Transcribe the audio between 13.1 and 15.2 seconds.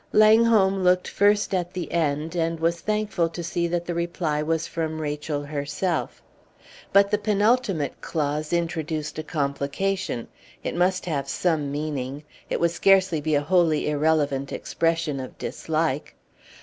be a wholly irrelevant expression